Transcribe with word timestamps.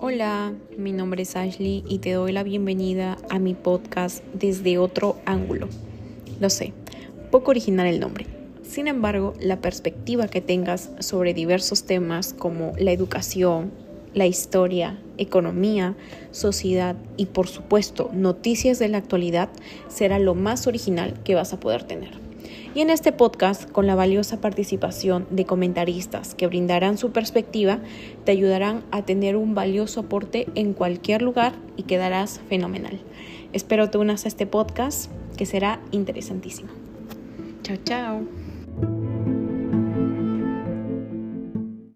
Hola, 0.00 0.54
mi 0.76 0.92
nombre 0.92 1.22
es 1.22 1.34
Ashley 1.34 1.82
y 1.88 1.98
te 1.98 2.12
doy 2.12 2.30
la 2.30 2.44
bienvenida 2.44 3.16
a 3.30 3.40
mi 3.40 3.54
podcast 3.54 4.22
desde 4.32 4.78
otro 4.78 5.16
ángulo. 5.26 5.68
Lo 6.38 6.50
sé, 6.50 6.72
poco 7.32 7.50
original 7.50 7.88
el 7.88 7.98
nombre. 7.98 8.24
Sin 8.62 8.86
embargo, 8.86 9.34
la 9.40 9.60
perspectiva 9.60 10.28
que 10.28 10.40
tengas 10.40 10.92
sobre 11.00 11.34
diversos 11.34 11.82
temas 11.82 12.32
como 12.32 12.74
la 12.78 12.92
educación, 12.92 13.72
la 14.14 14.26
historia, 14.26 15.00
economía, 15.16 15.96
sociedad 16.30 16.94
y 17.16 17.26
por 17.26 17.48
supuesto 17.48 18.08
noticias 18.12 18.78
de 18.78 18.86
la 18.86 18.98
actualidad 18.98 19.48
será 19.88 20.20
lo 20.20 20.36
más 20.36 20.68
original 20.68 21.14
que 21.24 21.34
vas 21.34 21.52
a 21.52 21.58
poder 21.58 21.82
tener. 21.82 22.12
Y 22.74 22.80
en 22.80 22.90
este 22.90 23.12
podcast, 23.12 23.70
con 23.70 23.86
la 23.86 23.94
valiosa 23.94 24.40
participación 24.40 25.26
de 25.30 25.46
comentaristas 25.46 26.34
que 26.34 26.46
brindarán 26.46 26.98
su 26.98 27.10
perspectiva, 27.12 27.80
te 28.24 28.32
ayudarán 28.32 28.84
a 28.90 29.02
tener 29.02 29.36
un 29.36 29.54
valioso 29.54 30.00
aporte 30.00 30.46
en 30.54 30.74
cualquier 30.74 31.22
lugar 31.22 31.54
y 31.76 31.84
quedarás 31.84 32.40
fenomenal. 32.48 33.00
Espero 33.52 33.90
te 33.90 33.98
unas 33.98 34.24
a 34.24 34.28
este 34.28 34.46
podcast 34.46 35.10
que 35.36 35.46
será 35.46 35.80
interesantísimo. 35.90 36.70
Chao, 37.62 37.76
chao. 37.84 38.37